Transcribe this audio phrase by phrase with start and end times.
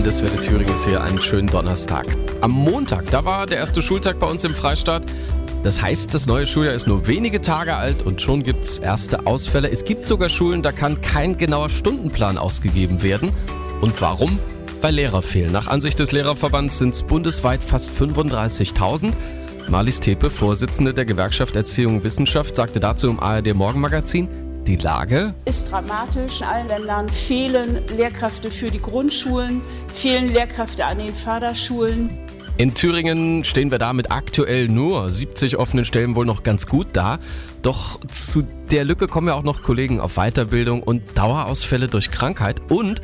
[0.00, 2.06] Landeswelle Thüringen ist hier einen schönen Donnerstag.
[2.40, 5.02] Am Montag, da war der erste Schultag bei uns im Freistaat.
[5.62, 9.26] Das heißt, das neue Schuljahr ist nur wenige Tage alt und schon gibt es erste
[9.26, 9.70] Ausfälle.
[9.70, 13.30] Es gibt sogar Schulen, da kann kein genauer Stundenplan ausgegeben werden.
[13.82, 14.38] Und warum?
[14.80, 15.52] Weil Lehrer fehlen.
[15.52, 19.12] Nach Ansicht des Lehrerverbands sind es bundesweit fast 35.000.
[19.68, 24.30] Marlies Tepe, Vorsitzende der Gewerkschaft Erziehung und Wissenschaft, sagte dazu im ARD Morgenmagazin,
[24.70, 26.40] die Lage ist dramatisch.
[26.40, 29.62] In allen Ländern fehlen Lehrkräfte für die Grundschulen,
[29.92, 32.08] fehlen Lehrkräfte an den Förderschulen.
[32.56, 36.88] In Thüringen stehen wir da mit aktuell nur 70 offenen Stellen wohl noch ganz gut
[36.92, 37.18] da.
[37.62, 42.60] Doch zu der Lücke kommen ja auch noch Kollegen auf Weiterbildung und Dauerausfälle durch Krankheit
[42.70, 43.02] und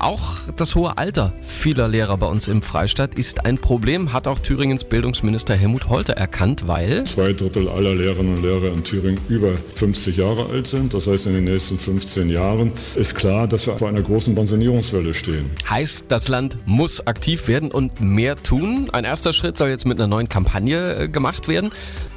[0.00, 0.22] auch
[0.56, 4.84] das hohe Alter vieler Lehrer bei uns im Freistaat ist ein Problem, hat auch Thüringens
[4.84, 10.16] Bildungsminister Helmut Holter erkannt, weil zwei Drittel aller Lehrerinnen und Lehrer in Thüringen über 50
[10.16, 10.94] Jahre alt sind.
[10.94, 15.14] Das heißt, in den nächsten 15 Jahren ist klar, dass wir vor einer großen Pensionierungswelle
[15.14, 15.50] stehen.
[15.68, 18.90] Heißt, das Land muss aktiv werden und mehr tun.
[18.92, 21.70] Ein erster Schritt soll jetzt mit einer neuen Kampagne äh, gemacht werden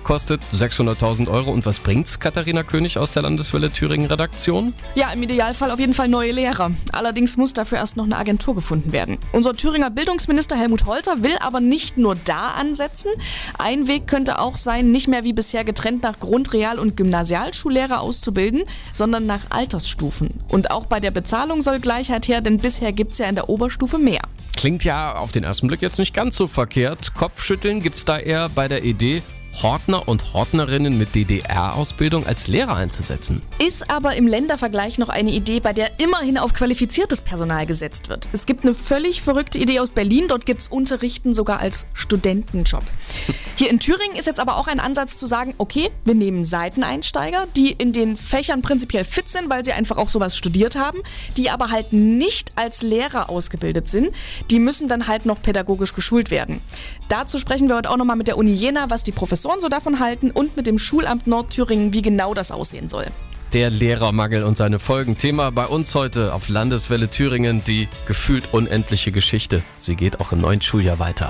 [0.04, 1.52] kostet 600.000 Euro.
[1.52, 4.74] Und was bringt's, Katharina König aus der Landeswelle Thüringen Redaktion?
[4.96, 6.72] Ja, im Idealfall auf jeden Fall neue Lehrer.
[6.92, 9.18] Allerdings muss dafür erst noch eine Agentur gefunden werden.
[9.34, 13.12] Unser Thüringer Bildungsminister Helmut Holter will aber nicht nur da ansetzen.
[13.58, 18.02] Ein Weg könnte auch sein, nicht mehr wie bisher getrennt nach Grund-, Real- und Gymnasialschullehrer
[18.02, 18.64] auszubilden,
[18.94, 20.42] sondern nach Altersstufen.
[20.50, 23.98] Und auch bei der Bezahlung soll Gleichheit her, denn bisher gibt's ja in der Oberstufe
[23.98, 24.22] mehr.
[24.56, 27.14] Klingt ja auf den ersten Blick jetzt nicht ganz so verkehrt.
[27.16, 29.24] Kopfschütteln gibt's da eher bei der Idee,
[29.64, 33.44] Hortner und Hortnerinnen mit DDR-Ausbildung als Lehrer einzusetzen.
[33.60, 38.28] Ist aber im Ländervergleich noch eine Idee, bei der immerhin auf qualifiziertes Personal gesetzt wird.
[38.34, 42.84] Es gibt eine völlig verrückte Idee aus Berlin, dort gibt es Unterrichten sogar als Studentenjob.
[43.56, 47.46] Hier in Thüringen ist jetzt aber auch ein Ansatz zu sagen, okay, wir nehmen Seiteneinsteiger,
[47.56, 51.00] die in den Fächern prinzipiell fit sind, weil sie einfach auch sowas studiert haben,
[51.38, 54.10] die aber halt nicht als Lehrer ausgebildet sind.
[54.50, 56.62] Die müssen dann halt noch pädagogisch geschult werden.
[57.10, 59.68] Dazu sprechen wir heute auch nochmal mit der Uni Jena, was die Professoren Professoren so
[59.68, 63.06] davon halten und mit dem Schulamt Nordthüringen, wie genau das aussehen soll.
[63.54, 65.18] Der Lehrermangel und seine Folgen.
[65.18, 69.62] Thema bei uns heute auf Landeswelle Thüringen, die gefühlt unendliche Geschichte.
[69.76, 71.30] Sie geht auch im neuen Schuljahr weiter.